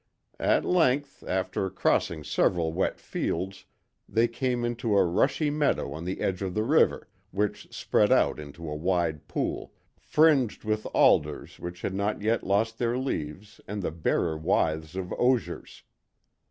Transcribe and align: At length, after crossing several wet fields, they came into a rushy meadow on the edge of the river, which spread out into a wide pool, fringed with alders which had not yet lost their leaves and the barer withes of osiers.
At 0.39 0.65
length, 0.65 1.23
after 1.27 1.69
crossing 1.69 2.23
several 2.23 2.73
wet 2.73 2.99
fields, 2.99 3.65
they 4.09 4.27
came 4.27 4.65
into 4.65 4.97
a 4.97 5.05
rushy 5.05 5.51
meadow 5.51 5.93
on 5.93 6.05
the 6.05 6.21
edge 6.21 6.41
of 6.41 6.55
the 6.55 6.63
river, 6.63 7.07
which 7.29 7.71
spread 7.71 8.11
out 8.11 8.39
into 8.39 8.67
a 8.67 8.75
wide 8.75 9.27
pool, 9.27 9.73
fringed 9.99 10.63
with 10.63 10.87
alders 10.95 11.59
which 11.59 11.83
had 11.83 11.93
not 11.93 12.19
yet 12.19 12.43
lost 12.43 12.79
their 12.79 12.97
leaves 12.97 13.61
and 13.67 13.83
the 13.83 13.91
barer 13.91 14.35
withes 14.35 14.95
of 14.95 15.13
osiers. 15.19 15.83